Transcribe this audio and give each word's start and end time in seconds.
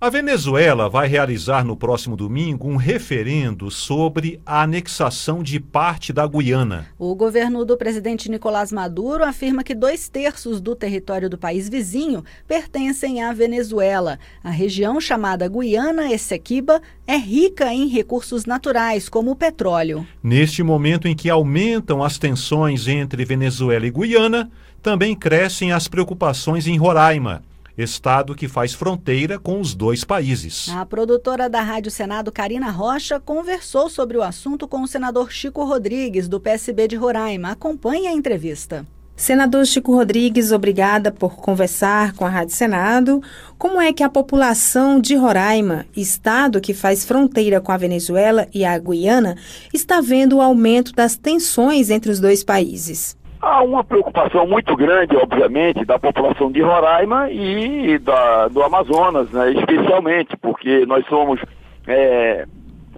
A 0.00 0.10
Venezuela 0.10 0.88
vai 0.88 1.08
realizar 1.08 1.64
no 1.64 1.76
próximo 1.76 2.16
domingo 2.16 2.68
um 2.68 2.76
referendo 2.76 3.68
sobre 3.68 4.40
a 4.46 4.62
anexação 4.62 5.42
de 5.42 5.58
parte 5.58 6.12
da 6.12 6.24
Guiana. 6.24 6.86
O 6.96 7.16
governo 7.16 7.64
do 7.64 7.76
presidente 7.76 8.30
Nicolás 8.30 8.70
Maduro 8.70 9.24
afirma 9.24 9.64
que 9.64 9.74
dois 9.74 10.08
terços 10.08 10.60
do 10.60 10.76
território 10.76 11.28
do 11.28 11.36
país 11.36 11.68
vizinho 11.68 12.24
pertencem 12.46 13.24
à 13.24 13.32
Venezuela. 13.32 14.20
A 14.40 14.50
região 14.50 15.00
chamada 15.00 15.48
Guiana 15.48 16.12
Essequiba 16.12 16.80
é 17.04 17.16
rica 17.16 17.74
em 17.74 17.88
recursos 17.88 18.46
naturais, 18.46 19.08
como 19.08 19.32
o 19.32 19.36
petróleo. 19.36 20.06
Neste 20.22 20.62
momento 20.62 21.08
em 21.08 21.16
que 21.16 21.28
aumentam 21.28 22.04
as 22.04 22.18
tensões 22.18 22.86
entre 22.86 23.24
Venezuela 23.24 23.84
e 23.84 23.90
Guiana, 23.90 24.48
também 24.80 25.16
crescem 25.16 25.72
as 25.72 25.88
preocupações 25.88 26.68
em 26.68 26.76
Roraima 26.76 27.42
estado 27.82 28.34
que 28.34 28.48
faz 28.48 28.74
fronteira 28.74 29.38
com 29.38 29.60
os 29.60 29.74
dois 29.74 30.04
países. 30.04 30.68
A 30.70 30.84
produtora 30.84 31.48
da 31.48 31.60
Rádio 31.60 31.90
Senado, 31.90 32.32
Karina 32.32 32.70
Rocha, 32.70 33.20
conversou 33.20 33.88
sobre 33.88 34.18
o 34.18 34.22
assunto 34.22 34.66
com 34.66 34.82
o 34.82 34.88
senador 34.88 35.30
Chico 35.30 35.64
Rodrigues, 35.64 36.28
do 36.28 36.40
PSB 36.40 36.88
de 36.88 36.96
Roraima. 36.96 37.52
Acompanhe 37.52 38.06
a 38.06 38.12
entrevista. 38.12 38.84
Senador 39.18 39.66
Chico 39.66 39.92
Rodrigues, 39.92 40.52
obrigada 40.52 41.10
por 41.10 41.34
conversar 41.34 42.12
com 42.12 42.24
a 42.24 42.28
Rádio 42.28 42.54
Senado. 42.54 43.20
Como 43.58 43.80
é 43.80 43.92
que 43.92 44.04
a 44.04 44.08
população 44.08 45.00
de 45.00 45.16
Roraima, 45.16 45.86
estado 45.96 46.60
que 46.60 46.72
faz 46.72 47.04
fronteira 47.04 47.60
com 47.60 47.72
a 47.72 47.76
Venezuela 47.76 48.46
e 48.54 48.64
a 48.64 48.78
Guiana, 48.78 49.36
está 49.74 50.00
vendo 50.00 50.36
o 50.36 50.40
aumento 50.40 50.92
das 50.92 51.16
tensões 51.16 51.90
entre 51.90 52.12
os 52.12 52.20
dois 52.20 52.44
países? 52.44 53.17
Há 53.40 53.62
uma 53.62 53.84
preocupação 53.84 54.46
muito 54.46 54.74
grande, 54.74 55.16
obviamente, 55.16 55.84
da 55.84 55.98
população 55.98 56.50
de 56.50 56.60
Roraima 56.60 57.30
e 57.30 57.98
da, 57.98 58.48
do 58.48 58.62
Amazonas, 58.62 59.30
né, 59.30 59.52
especialmente, 59.52 60.36
porque 60.36 60.84
nós 60.86 61.06
somos 61.06 61.40
é, 61.86 62.46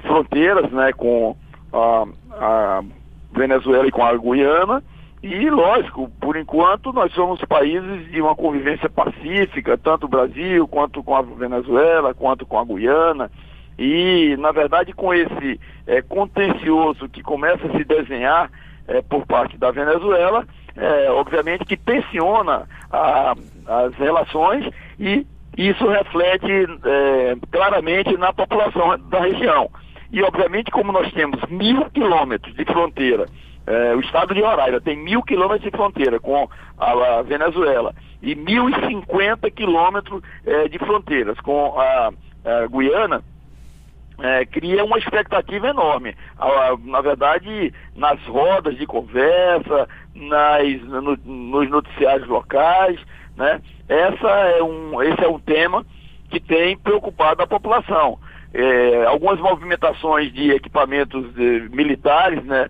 fronteiras 0.03 0.71
né, 0.73 0.93
com 0.93 1.37
a, 1.73 2.05
a, 2.33 2.83
Venezuela 3.33 3.87
e 3.87 3.93
com 3.93 4.05
a 4.05 4.16
Guiana, 4.16 4.83
e, 5.23 5.51
lógico, 5.51 6.11
por 6.18 6.35
enquanto, 6.37 6.93
nós 6.95 7.13
somos 7.13 7.45
países 7.45 8.11
de 8.11 8.23
uma 8.23 8.35
convivência 8.35 8.88
pacífica, 8.88 9.77
tanto 9.77 10.07
o 10.07 10.09
Brasil, 10.09 10.66
quanto 10.66 11.02
com 11.02 11.15
a 11.15 11.21
Venezuela, 11.21 12.15
quanto 12.15 12.46
com 12.46 12.59
a 12.59 12.65
Guiana. 12.65 13.30
E, 13.79 14.35
na 14.38 14.51
verdade, 14.51 14.95
com 14.95 15.13
esse 15.13 15.61
é, 15.87 16.01
contencioso 16.01 17.07
que 17.07 17.23
começa 17.23 17.66
a 17.66 17.77
se 17.77 17.85
desenhar 17.85 18.51
é, 18.91 19.01
por 19.02 19.24
parte 19.27 19.57
da 19.57 19.71
Venezuela, 19.71 20.45
é, 20.77 21.10
obviamente 21.10 21.65
que 21.65 21.77
tensiona 21.77 22.69
a, 22.91 23.35
as 23.66 23.95
relações 23.95 24.69
e 24.99 25.27
isso 25.57 25.87
reflete 25.88 26.51
é, 26.85 27.37
claramente 27.51 28.16
na 28.16 28.33
população 28.33 28.99
da 29.09 29.21
região. 29.21 29.71
E 30.13 30.23
obviamente 30.23 30.71
como 30.71 30.91
nós 30.93 31.13
temos 31.13 31.41
mil 31.49 31.88
quilômetros 31.91 32.55
de 32.55 32.65
fronteira, 32.65 33.27
é, 33.66 33.95
o 33.95 34.01
estado 34.01 34.35
de 34.35 34.41
Roraima 34.41 34.80
tem 34.80 34.96
mil 34.96 35.23
quilômetros 35.23 35.63
de 35.63 35.71
fronteira 35.71 36.18
com 36.18 36.49
a, 36.79 37.18
a 37.18 37.23
Venezuela 37.23 37.95
e 38.21 38.35
mil 38.35 38.68
e 38.68 38.74
cinquenta 38.87 39.51
quilômetros 39.51 40.23
é, 40.45 40.68
de 40.68 40.79
fronteiras 40.79 41.38
com 41.41 41.79
a, 41.79 42.11
a 42.45 42.66
Guiana, 42.66 43.23
é, 44.23 44.45
cria 44.45 44.85
uma 44.85 44.99
expectativa 44.99 45.68
enorme. 45.68 46.15
Na 46.85 47.01
verdade, 47.01 47.73
nas 47.96 48.21
rodas 48.27 48.77
de 48.77 48.87
conversa, 48.87 49.88
nas, 50.15 50.82
no, 50.82 51.16
nos 51.24 51.71
noticiários 51.71 52.29
locais, 52.29 52.99
né? 53.37 53.60
Essa 53.88 54.29
é 54.29 54.62
um, 54.62 55.02
esse 55.02 55.24
é 55.24 55.29
um 55.29 55.38
tema 55.38 55.85
que 56.29 56.38
tem 56.38 56.77
preocupado 56.77 57.43
a 57.43 57.46
população. 57.46 58.18
É, 58.52 59.04
algumas 59.07 59.38
movimentações 59.38 60.32
de 60.32 60.51
equipamentos 60.51 61.32
de, 61.34 61.68
militares, 61.71 62.45
né? 62.45 62.68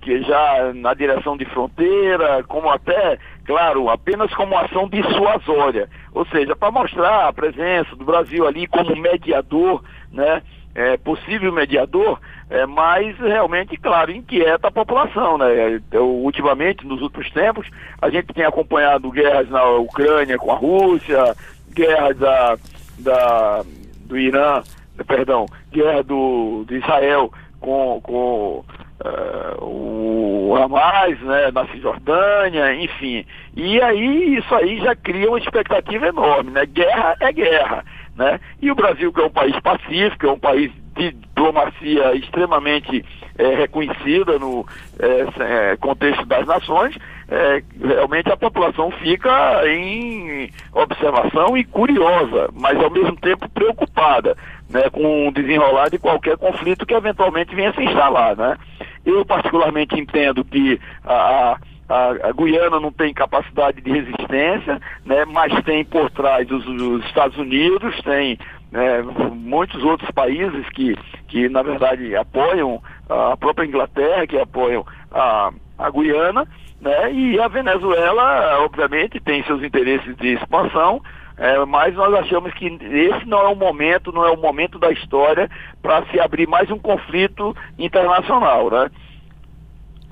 que 0.00 0.22
já 0.22 0.72
na 0.74 0.94
direção 0.94 1.36
de 1.36 1.44
fronteira, 1.44 2.42
como 2.44 2.70
até, 2.70 3.18
claro, 3.44 3.90
apenas 3.90 4.32
como 4.34 4.56
ação 4.56 4.88
dissuasória, 4.88 5.88
ou 6.14 6.24
seja, 6.26 6.56
para 6.56 6.70
mostrar 6.70 7.28
a 7.28 7.32
presença 7.32 7.94
do 7.94 8.04
Brasil 8.04 8.46
ali 8.46 8.66
como 8.66 8.96
mediador, 8.96 9.84
né, 10.10 10.42
é, 10.76 10.98
possível 10.98 11.50
mediador, 11.50 12.20
é, 12.50 12.66
mas 12.66 13.18
realmente, 13.18 13.78
claro, 13.78 14.12
inquieta 14.12 14.68
a 14.68 14.70
população. 14.70 15.38
Né? 15.38 15.80
Eu, 15.90 16.06
ultimamente, 16.06 16.86
nos 16.86 17.00
últimos 17.00 17.30
tempos, 17.30 17.66
a 18.00 18.10
gente 18.10 18.26
tem 18.34 18.44
acompanhado 18.44 19.10
guerras 19.10 19.48
na 19.48 19.64
Ucrânia 19.64 20.36
com 20.36 20.52
a 20.52 20.56
Rússia, 20.56 21.34
guerras 21.74 22.18
da, 22.18 22.58
da, 22.98 23.64
do 24.04 24.18
Irã, 24.18 24.62
perdão, 25.06 25.46
guerra 25.72 26.02
do, 26.02 26.66
Israel 26.70 27.32
com, 27.58 27.98
com 28.02 28.64
uh, 29.00 29.64
o 29.64 30.56
Hamas, 30.56 31.18
né, 31.20 31.50
na 31.52 31.66
Cisjordânia, 31.68 32.74
enfim. 32.74 33.24
E 33.56 33.80
aí 33.80 34.36
isso 34.36 34.54
aí 34.54 34.78
já 34.80 34.94
cria 34.94 35.30
uma 35.30 35.38
expectativa 35.38 36.08
enorme, 36.08 36.50
né? 36.50 36.66
Guerra 36.66 37.16
é 37.20 37.32
guerra. 37.32 37.82
Né? 38.16 38.40
E 38.60 38.70
o 38.70 38.74
Brasil, 38.74 39.12
que 39.12 39.20
é 39.20 39.24
um 39.24 39.30
país 39.30 39.58
pacífico, 39.60 40.26
é 40.26 40.32
um 40.32 40.38
país 40.38 40.72
de 40.96 41.12
diplomacia 41.12 42.14
extremamente 42.14 43.04
é, 43.36 43.54
reconhecida 43.54 44.38
no 44.38 44.66
é, 44.98 45.76
contexto 45.76 46.24
das 46.24 46.46
nações, 46.46 46.96
é, 47.28 47.62
realmente 47.78 48.30
a 48.30 48.36
população 48.36 48.90
fica 48.90 49.62
em 49.68 50.50
observação 50.72 51.56
e 51.56 51.64
curiosa, 51.64 52.48
mas 52.54 52.82
ao 52.82 52.90
mesmo 52.90 53.16
tempo 53.16 53.48
preocupada 53.50 54.36
né, 54.70 54.88
com 54.90 55.28
o 55.28 55.32
desenrolar 55.32 55.90
de 55.90 55.98
qualquer 55.98 56.38
conflito 56.38 56.86
que 56.86 56.94
eventualmente 56.94 57.54
venha 57.54 57.74
se 57.74 57.82
instalar. 57.82 58.36
Né? 58.36 58.56
Eu 59.04 59.24
particularmente 59.24 59.98
entendo 59.98 60.44
que 60.44 60.80
a, 61.04 61.14
a, 61.14 61.58
a, 61.88 62.32
Guiana 62.32 62.80
não 62.80 62.92
tem 62.92 63.14
capacidade 63.14 63.80
de 63.80 63.90
resistência, 63.90 64.80
né, 65.04 65.24
mas 65.26 65.52
tem 65.64 65.84
por 65.84 66.10
trás 66.10 66.50
os, 66.50 66.66
os 66.66 67.04
Estados 67.06 67.36
Unidos, 67.38 67.94
tem 68.02 68.38
né, 68.72 69.02
muitos 69.02 69.82
outros 69.84 70.10
países 70.10 70.68
que, 70.70 70.96
que, 71.28 71.48
na 71.48 71.62
verdade, 71.62 72.16
apoiam 72.16 72.82
a 73.08 73.36
própria 73.36 73.66
Inglaterra, 73.66 74.26
que 74.26 74.38
apoiam 74.38 74.84
a, 75.12 75.50
a 75.78 75.90
Guiana, 75.90 76.46
né, 76.80 77.12
e 77.12 77.40
a 77.40 77.48
Venezuela, 77.48 78.58
obviamente, 78.60 79.20
tem 79.20 79.44
seus 79.44 79.62
interesses 79.62 80.16
de 80.16 80.34
expansão, 80.34 81.00
é, 81.38 81.64
mas 81.66 81.94
nós 81.94 82.14
achamos 82.14 82.52
que 82.54 82.66
esse 82.66 83.26
não 83.26 83.40
é 83.40 83.48
o 83.48 83.54
momento, 83.54 84.10
não 84.10 84.24
é 84.24 84.30
o 84.30 84.38
momento 84.38 84.78
da 84.78 84.90
história 84.90 85.50
para 85.82 86.04
se 86.06 86.18
abrir 86.18 86.48
mais 86.48 86.70
um 86.70 86.78
conflito 86.78 87.54
internacional, 87.78 88.70
né? 88.70 88.90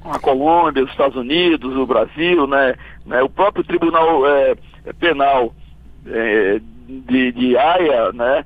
A 0.04 0.18
Colômbia, 0.18 0.84
os 0.84 0.90
Estados 0.90 1.16
Unidos, 1.16 1.76
o 1.76 1.86
Brasil, 1.86 2.46
né, 2.46 2.74
né 3.06 3.22
o 3.22 3.28
próprio 3.28 3.64
Tribunal 3.64 4.26
é, 4.26 4.54
Penal 4.98 5.54
é, 6.06 6.60
de, 6.86 7.32
de 7.32 7.56
Haia, 7.56 8.12
né, 8.12 8.44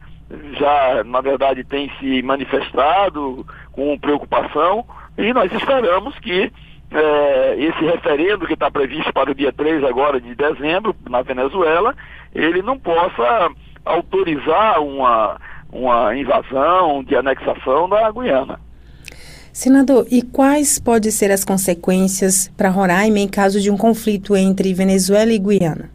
já 0.59 1.03
na 1.05 1.21
verdade 1.21 1.65
tem 1.65 1.91
se 1.99 2.23
manifestado 2.23 3.45
com 3.73 3.99
preocupação 3.99 4.85
e 5.17 5.33
nós 5.33 5.53
esperamos 5.53 6.17
que 6.21 6.53
é, 6.91 7.57
esse 7.59 7.85
referendo 7.85 8.47
que 8.47 8.55
está 8.55 8.71
previsto 8.71 9.13
para 9.13 9.31
o 9.31 9.35
dia 9.35 9.53
3 9.53 9.85
agora 9.85 10.21
de 10.21 10.35
dezembro 10.35 10.95
na 11.09 11.23
Venezuela, 11.23 11.95
ele 12.35 12.63
não 12.63 12.79
possa 12.79 13.51
autorizar 13.85 14.81
uma, 14.81 15.39
uma 15.73 16.17
invasão 16.17 17.03
de 17.03 17.17
anexação 17.17 17.89
da 17.89 18.11
Guiana. 18.11 18.61
Senador, 19.53 20.07
e 20.11 20.23
quais 20.23 20.79
podem 20.79 21.11
ser 21.11 21.31
as 21.31 21.45
consequências 21.45 22.51
para 22.57 22.69
Roraima 22.69 23.19
em 23.19 23.29
caso 23.29 23.61
de 23.61 23.71
um 23.71 23.77
conflito 23.77 24.37
entre 24.37 24.73
Venezuela 24.75 25.33
e 25.33 25.39
Guiana? 25.39 25.91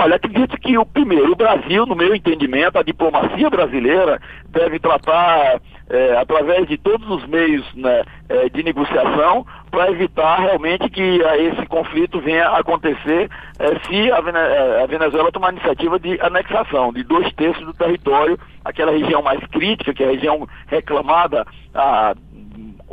Olha, 0.00 0.14
acredito 0.14 0.56
que 0.58 0.78
o 0.78 0.86
primeiro, 0.86 1.32
o 1.32 1.34
Brasil, 1.34 1.84
no 1.84 1.96
meu 1.96 2.14
entendimento, 2.14 2.78
a 2.78 2.84
diplomacia 2.84 3.50
brasileira 3.50 4.20
deve 4.48 4.78
tratar 4.78 5.60
é, 5.90 6.16
através 6.16 6.68
de 6.68 6.78
todos 6.78 7.08
os 7.10 7.26
meios 7.26 7.66
né, 7.74 8.04
é, 8.28 8.48
de 8.48 8.62
negociação 8.62 9.44
para 9.72 9.90
evitar 9.90 10.38
realmente 10.38 10.88
que 10.88 11.24
a, 11.24 11.36
esse 11.38 11.66
conflito 11.66 12.20
venha 12.20 12.46
a 12.46 12.60
acontecer 12.60 13.28
é, 13.58 13.78
se 13.86 14.12
a, 14.12 14.18
é, 14.18 14.82
a, 14.84 14.86
Venezuela 14.86 15.32
tomar 15.32 15.52
iniciativa 15.52 15.98
de 15.98 16.16
anexação 16.20 16.92
de 16.92 17.02
dois 17.02 17.32
terços 17.32 17.66
do 17.66 17.74
território, 17.74 18.38
aquela 18.64 18.92
região 18.92 19.20
mais 19.20 19.44
crítica, 19.48 19.92
que 19.92 20.04
é 20.04 20.06
a 20.06 20.12
região 20.12 20.46
reclamada 20.68 21.44
há 21.74 22.14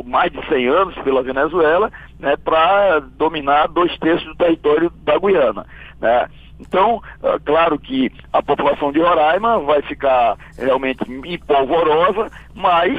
mais 0.03 0.31
de 0.31 0.45
100 0.47 0.68
anos 0.68 0.95
pela 0.95 1.24
Venezuela, 1.24 1.92
né, 2.19 2.36
para 2.38 3.00
dominar 3.00 3.68
dois 3.68 3.97
terços 4.00 4.27
do 4.27 4.36
território 4.36 4.92
da 5.03 5.18
Guiana. 5.18 5.65
Né? 6.01 6.27
Então, 6.59 7.01
é 7.21 7.38
claro 7.44 7.77
que 7.77 8.12
a 8.31 8.42
população 8.42 8.92
de 8.92 9.00
Roraima 9.00 9.59
vai 9.59 9.81
ficar 9.81 10.38
realmente 10.57 11.03
empolvorosa, 11.09 12.31
mas 12.53 12.97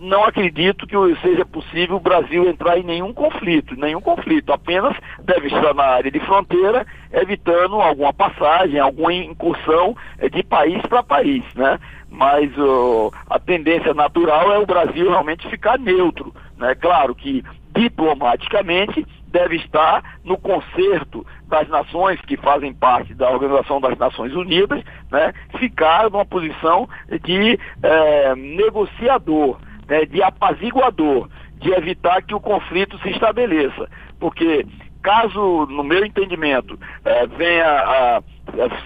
não 0.00 0.24
acredito 0.24 0.86
que 0.86 0.96
seja 1.22 1.44
possível 1.44 1.96
o 1.96 2.00
Brasil 2.00 2.48
entrar 2.48 2.78
em 2.78 2.82
nenhum 2.82 3.12
conflito, 3.12 3.76
nenhum 3.76 4.00
conflito, 4.00 4.52
apenas 4.52 4.96
deve 5.22 5.46
estar 5.46 5.72
na 5.74 5.84
área 5.84 6.10
de 6.10 6.18
fronteira, 6.20 6.84
evitando 7.12 7.80
alguma 7.80 8.12
passagem, 8.12 8.80
alguma 8.80 9.14
incursão 9.14 9.96
eh, 10.18 10.28
de 10.28 10.42
país 10.42 10.82
para 10.82 11.02
país, 11.02 11.44
né? 11.54 11.78
Mas 12.10 12.50
a 13.28 13.38
tendência 13.38 13.92
natural 13.92 14.52
é 14.52 14.58
o 14.58 14.66
Brasil 14.66 15.10
realmente 15.10 15.48
ficar 15.48 15.78
neutro, 15.78 16.34
né? 16.56 16.74
Claro 16.74 17.14
que 17.14 17.44
diplomaticamente 17.74 19.06
deve 19.28 19.56
estar 19.56 20.18
no 20.24 20.36
concerto 20.38 21.24
das 21.46 21.68
nações 21.68 22.20
que 22.22 22.36
fazem 22.36 22.72
parte 22.72 23.14
da 23.14 23.30
Organização 23.30 23.80
das 23.80 23.96
Nações 23.98 24.34
Unidas, 24.34 24.82
né, 25.10 25.32
ficar 25.58 26.10
numa 26.10 26.24
posição 26.24 26.88
de 27.22 27.58
é, 27.82 28.34
negociador, 28.34 29.58
né, 29.86 30.04
de 30.06 30.22
apaziguador, 30.22 31.28
de 31.60 31.70
evitar 31.72 32.22
que 32.22 32.34
o 32.34 32.40
conflito 32.40 32.98
se 32.98 33.10
estabeleça. 33.10 33.88
Porque 34.18 34.66
caso, 35.02 35.66
no 35.66 35.82
meu 35.82 36.04
entendimento, 36.04 36.78
é, 37.04 37.26
venha 37.26 37.66
a, 37.66 38.22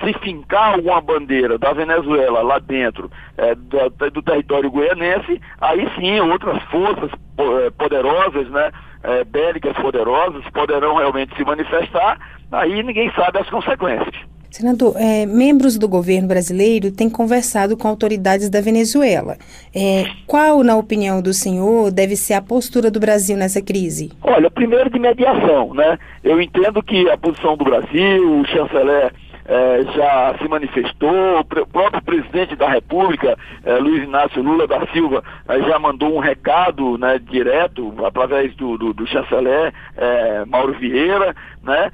se 0.05 0.13
fincar 0.21 0.75
alguma 0.75 1.01
bandeira 1.01 1.59
da 1.59 1.73
Venezuela 1.73 2.43
lá 2.43 2.59
dentro 2.59 3.11
é, 3.39 3.55
do, 3.55 4.11
do, 4.11 4.23
território 4.23 4.71
goianense, 4.71 5.41
aí 5.61 5.89
sim 5.99 6.21
outras 6.21 6.63
forças 6.65 7.11
é, 7.39 7.71
poderosas, 7.71 8.49
né, 8.51 8.71
é, 9.03 9.25
bélicas 9.25 9.77
poderosas, 9.77 10.45
poderão 10.51 10.97
realmente 10.97 11.35
se 11.37 11.45
manifestar, 11.45 12.19
aí 12.51 12.83
ninguém 12.83 13.11
sabe 13.13 13.39
as 13.39 13.49
consequências. 13.49 14.15
Senador, 14.53 14.95
é, 14.99 15.25
membros 15.25 15.79
do 15.79 15.89
governo 15.89 16.29
brasileiro 16.29 16.93
têm 16.93 17.09
conversado 17.09 17.75
com 17.75 17.89
autoridades 17.89 18.51
da 18.51 18.61
Venezuela. 18.61 19.39
É, 19.75 20.05
qual, 20.27 20.63
na 20.63 20.77
opinião 20.77 21.23
do 21.23 21.33
senhor, 21.33 21.91
deve 21.91 22.17
ser 22.17 22.35
a 22.35 22.43
postura 22.43 22.91
do 22.91 23.01
Brasil 23.01 23.35
nessa 23.35 23.63
crise? 23.63 24.13
Olha, 24.23 24.51
primeiro 24.51 24.91
de 24.91 24.99
mediação, 24.99 25.73
né? 25.73 25.99
Eu 26.23 26.39
entendo 26.39 26.83
que 26.83 27.09
a 27.09 27.17
posição 27.17 27.57
do 27.57 27.65
Brasil, 27.65 28.41
o 28.41 28.47
chanceler 28.47 29.15
é, 29.45 29.83
já 29.95 30.35
se 30.39 30.49
manifestou, 30.49 31.41
o 31.41 31.45
próprio 31.45 32.03
presidente 32.03 32.55
da 32.55 32.69
República, 32.69 33.37
é, 33.65 33.75
Luiz 33.77 34.05
Inácio 34.05 34.43
Lula 34.43 34.67
da 34.67 34.87
Silva, 34.89 35.23
é, 35.49 35.61
já 35.63 35.79
mandou 35.79 36.15
um 36.15 36.21
recado 36.21 36.97
né, 36.99 37.19
direto, 37.19 37.95
através 38.05 38.55
do, 38.55 38.79
do, 38.79 38.93
do 38.93 39.07
chanceler 39.07 39.73
Mauro 40.47 40.73
Vieira, 40.75 41.35
né, 41.63 41.91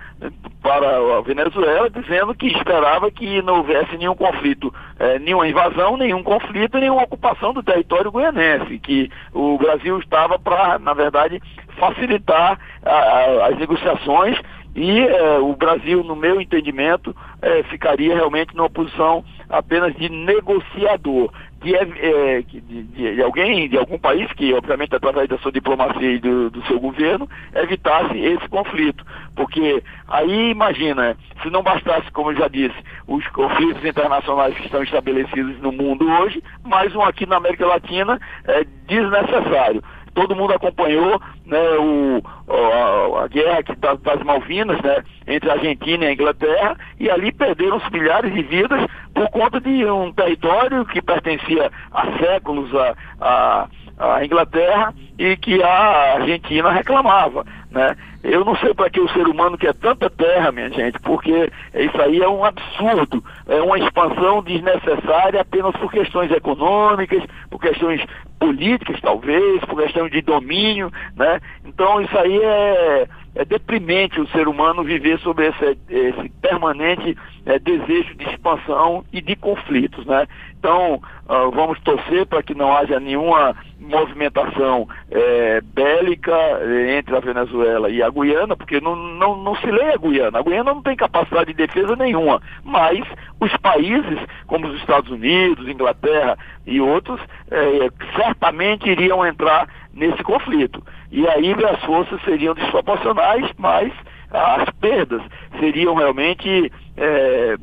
para 0.62 1.19
a 1.19 1.21
Venezuela, 1.21 1.91
dizendo 1.91 2.35
que 2.35 2.47
esperava 2.49 3.11
que 3.11 3.43
não 3.43 3.59
houvesse 3.59 3.97
nenhum 3.97 4.15
conflito, 4.15 4.73
nenhuma 5.21 5.49
invasão, 5.49 5.97
nenhum 5.97 6.23
conflito, 6.23 6.79
nenhuma 6.79 7.03
ocupação 7.03 7.53
do 7.53 7.62
território 7.62 8.11
goianense, 8.11 8.79
que 8.79 9.11
o 9.33 9.59
Brasil 9.59 9.99
estava 9.99 10.39
para, 10.39 10.79
na 10.79 10.95
verdade, 10.95 11.41
facilitar 11.79 12.59
a, 12.85 12.91
a, 12.91 13.47
as 13.49 13.59
negociações 13.59 14.39
e 14.75 15.00
eh, 15.00 15.38
o 15.38 15.55
Brasil, 15.56 16.05
no 16.05 16.15
meu 16.15 16.41
entendimento, 16.41 17.15
eh, 17.43 17.62
ficaria 17.65 18.15
realmente 18.15 18.55
numa 18.55 18.70
posição 18.70 19.25
apenas 19.49 19.94
de 19.97 20.09
negociador, 20.09 21.32
de, 21.62 21.75
eh, 21.75 22.43
de, 22.47 22.82
de, 22.82 23.23
alguém, 23.23 23.69
de 23.69 23.76
algum 23.76 23.99
país 23.99 24.31
que, 24.35 24.53
obviamente, 24.53 24.94
através 24.94 25.29
da 25.29 25.38
sua 25.38 25.50
diplomacia 25.50 26.12
e 26.12 26.19
do, 26.19 26.50
do, 26.50 26.65
seu 26.67 26.79
governo, 26.79 27.29
evitasse 27.55 28.17
esse 28.19 28.49
conflito. 28.49 29.05
Porque 29.35 29.82
aí, 30.06 30.50
imagina, 30.50 31.17
se 31.43 31.50
não 31.50 31.62
bastasse, 31.62 32.11
como 32.12 32.31
eu 32.31 32.37
já 32.37 32.49
disse, 32.49 32.76
os 33.06 33.26
conflitos 33.29 33.85
internacionais 33.85 34.55
que 34.55 34.67
estão 34.67 34.82
estabelecidos 34.82 35.59
no 35.61 35.73
mundo 35.73 36.09
hoje, 36.09 36.43
mais 36.64 36.94
um 36.94 37.03
aqui 37.03 37.26
na 37.26 37.37
América 37.37 37.67
Latina 37.67 38.21
é 38.47 38.64
desnecessário 38.87 39.82
todo 40.14 40.37
mundo 40.37 40.52
acompanhou 40.52 41.20
né, 41.46 41.58
o, 41.78 42.22
a, 42.49 43.25
a, 43.25 43.28
guerra 43.28 43.62
que 43.62 43.75
das, 43.76 44.00
das 44.00 44.22
Malvinas 44.22 44.81
né, 44.82 45.02
entre 45.26 45.50
a 45.50 45.55
Argentina 45.55 46.05
e 46.05 46.08
a 46.08 46.12
Inglaterra 46.12 46.76
e 46.99 47.10
ali 47.10 47.32
perderam-se 47.32 47.90
milhares 47.93 48.32
de 48.32 48.43
vidas 48.43 48.87
por 49.14 49.28
conta 49.31 49.60
de 49.60 49.84
um 49.87 50.12
território 50.12 50.84
que 50.87 51.02
pertencia 51.02 51.70
há 51.93 52.19
séculos 52.19 52.75
a, 52.75 52.94
a 53.20 53.69
a 53.99 54.25
Inglaterra 54.25 54.94
e 55.19 55.37
que 55.37 55.60
a 55.60 56.14
Argentina 56.14 56.70
reclamava, 56.70 57.44
né? 57.78 57.96
Eu 58.25 58.44
não 58.44 58.56
sei 58.56 58.75
para 58.75 58.90
que 58.90 59.00
o 59.00 59.08
ser 59.10 59.28
humano 59.28 59.56
quer 59.56 59.72
tanta 59.72 60.10
terra, 60.10 60.50
minha 60.50 60.69
gente, 60.69 60.98
porque 60.98 61.48
isso 61.75 62.02
aí 62.02 62.20
é 62.20 62.28
um 62.28 62.44
absurdo, 62.44 63.22
é 63.46 63.62
uma 63.62 63.78
expansão 63.78 64.42
desnecessária 64.42 65.40
apenas 65.40 65.76
por 65.76 65.88
questões 65.88 66.28
econômicas, 66.32 67.22
por 67.48 67.60
questões 67.60 68.04
políticas 68.40 69.00
talvez, 69.00 69.60
por 69.60 69.80
questão 69.80 70.08
de 70.08 70.20
domínio, 70.22 70.90
né? 71.16 71.40
Então 71.64 72.00
isso 72.00 72.19
aí 72.19 72.40
é, 72.42 73.06
é 73.38 73.44
deprimente 73.44 74.20
o 74.20 74.26
ser 74.31 74.49
humano 74.49 74.82
viver 74.82 75.17
sob 75.20 75.46
esse, 75.46 75.79
esse 75.88 76.29
permanente 76.43 77.17
é, 77.46 77.56
desejo 77.61 78.17
de 78.17 78.29
expansão 78.29 79.05
e 79.12 79.20
de 79.20 79.37
conflitos, 79.37 80.05
né? 80.06 80.26
Então 80.58 80.96
uh, 80.96 81.50
vamos 81.52 81.79
torcer 81.82 82.26
para 82.26 82.43
que 82.43 82.52
não 82.52 82.76
haja 82.76 82.99
nenhuma 82.99 83.55
movimentação 83.79 84.88
é, 85.08 85.61
bélica 85.61 86.32
é, 86.32 86.99
entre 86.99 87.17
a 87.17 87.20
Venezuela 87.20 87.88
e 87.88 88.02
a 88.02 88.11
Guiana, 88.11 88.56
porque 88.56 88.81
não, 88.81 88.96
não, 88.96 89.37
não 89.37 89.55
se 89.56 89.70
lê 89.70 89.93
a 89.93 89.96
Guiana. 89.96 90.40
A 90.40 90.43
Guiana 90.43 90.75
não 90.75 90.82
tem 90.82 90.96
capacidade 90.96 91.52
de 91.52 91.67
defesa 91.67 91.94
nenhuma, 91.94 92.43
mas 92.64 93.00
os 93.38 93.56
países, 93.58 94.19
como 94.49 94.67
os 94.67 94.81
Estados 94.81 95.12
Unidos, 95.12 95.69
Inglaterra 95.69 96.37
e 96.67 96.81
outros, 96.81 97.20
é, 97.52 97.88
certamente 98.17 98.90
iriam 98.90 99.25
entrar 99.25 99.69
nesse 99.94 100.25
conflito. 100.25 100.82
E 101.10 101.26
aí 101.28 101.52
as 101.64 101.82
forças 101.84 102.20
seriam 102.22 102.55
desproporcionais, 102.55 103.50
mas 103.56 103.93
as 104.31 104.69
perdas 104.81 105.22
seriam 105.58 105.94
realmente 105.94 106.70
é, 106.96 107.56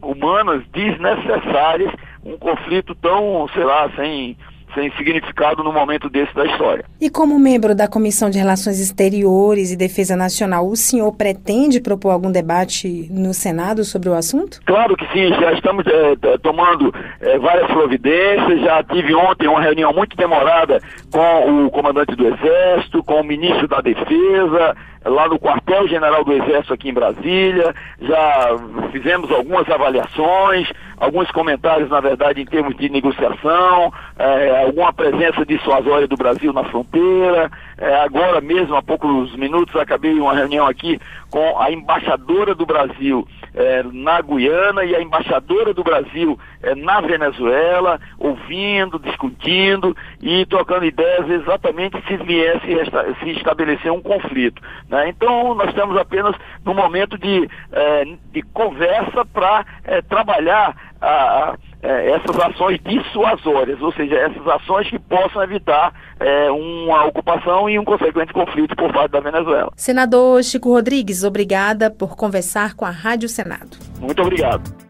humanas, 0.00 0.62
desnecessárias, 0.72 1.92
um 2.24 2.36
conflito 2.38 2.94
tão, 2.94 3.48
sei 3.54 3.64
lá, 3.64 3.90
sem 3.96 4.36
sem 4.74 4.90
significado 4.92 5.62
no 5.62 5.72
momento 5.72 6.08
desse 6.08 6.34
da 6.34 6.46
história. 6.46 6.84
E 7.00 7.10
como 7.10 7.38
membro 7.38 7.74
da 7.74 7.88
Comissão 7.88 8.30
de 8.30 8.38
Relações 8.38 8.80
Exteriores 8.80 9.70
e 9.70 9.76
Defesa 9.76 10.16
Nacional, 10.16 10.66
o 10.66 10.76
senhor 10.76 11.12
pretende 11.12 11.80
propor 11.80 12.10
algum 12.10 12.30
debate 12.30 13.08
no 13.10 13.34
Senado 13.34 13.84
sobre 13.84 14.08
o 14.08 14.14
assunto? 14.14 14.60
Claro 14.64 14.96
que 14.96 15.06
sim, 15.12 15.28
já 15.28 15.52
estamos 15.52 15.84
é, 15.86 16.38
tomando 16.38 16.94
é, 17.20 17.38
várias 17.38 17.66
providências, 17.70 18.60
já 18.60 18.82
tive 18.84 19.14
ontem 19.14 19.48
uma 19.48 19.60
reunião 19.60 19.92
muito 19.92 20.16
demorada 20.16 20.80
com 21.12 21.66
o 21.66 21.70
comandante 21.70 22.16
do 22.16 22.26
Exército, 22.26 23.04
com 23.04 23.20
o 23.20 23.24
ministro 23.24 23.68
da 23.68 23.82
Defesa, 23.82 24.74
lá 25.04 25.28
no 25.28 25.38
quartel-general 25.38 26.24
do 26.24 26.32
Exército 26.32 26.72
aqui 26.72 26.88
em 26.88 26.94
Brasília, 26.94 27.74
já 28.00 28.56
fizemos 28.90 29.30
algumas 29.30 29.68
avaliações, 29.68 30.72
alguns 30.96 31.30
comentários, 31.30 31.90
na 31.90 32.00
verdade, 32.00 32.40
em 32.40 32.46
termos 32.46 32.74
de 32.76 32.88
negociação, 32.88 33.92
é, 34.18 34.64
alguma 34.64 34.92
presença 34.92 35.44
dissuasória 35.44 36.08
do 36.08 36.16
Brasil 36.16 36.52
na 36.52 36.64
fronteira. 36.64 37.50
É, 37.76 37.94
agora 37.96 38.40
mesmo, 38.40 38.74
há 38.74 38.82
poucos 38.82 39.36
minutos, 39.36 39.76
acabei 39.76 40.18
uma 40.18 40.34
reunião 40.34 40.66
aqui 40.66 40.98
com 41.32 41.58
a 41.58 41.72
embaixadora 41.72 42.54
do 42.54 42.66
Brasil 42.66 43.26
é, 43.54 43.82
na 43.90 44.20
Guiana 44.20 44.84
e 44.84 44.94
a 44.94 45.00
embaixadora 45.00 45.72
do 45.72 45.82
Brasil 45.82 46.38
é, 46.62 46.74
na 46.74 47.00
Venezuela, 47.00 47.98
ouvindo, 48.18 48.98
discutindo 48.98 49.96
e 50.20 50.44
trocando 50.44 50.84
ideias 50.84 51.28
exatamente 51.30 51.96
se 52.06 52.18
viesse 52.18 52.66
se 53.22 53.30
estabelecer 53.30 53.90
um 53.90 54.02
conflito. 54.02 54.60
Né? 54.90 55.08
Então, 55.08 55.54
nós 55.54 55.70
estamos 55.70 55.96
apenas 55.96 56.36
no 56.62 56.74
momento 56.74 57.16
de, 57.16 57.48
é, 57.72 58.04
de 58.30 58.42
conversa 58.42 59.24
para 59.24 59.64
trabalhar 60.10 60.76
a, 61.02 61.50
a 61.50 61.56
é, 61.82 62.12
essas 62.12 62.38
ações 62.38 62.78
dissuasórias, 62.84 63.80
ou 63.82 63.92
seja, 63.92 64.14
essas 64.14 64.46
ações 64.46 64.88
que 64.88 64.98
possam 65.00 65.42
evitar 65.42 65.92
é, 66.20 66.50
uma 66.50 67.06
ocupação 67.06 67.68
e 67.68 67.76
um 67.78 67.84
consequente 67.84 68.32
conflito 68.32 68.76
por 68.76 68.92
parte 68.92 69.10
da 69.10 69.20
Venezuela. 69.20 69.72
Senador 69.76 70.42
Chico 70.44 70.70
Rodrigues, 70.70 71.24
obrigada 71.24 71.90
por 71.90 72.16
conversar 72.16 72.74
com 72.74 72.84
a 72.84 72.90
Rádio 72.90 73.28
Senado. 73.28 73.76
Muito 74.00 74.22
obrigado. 74.22 74.82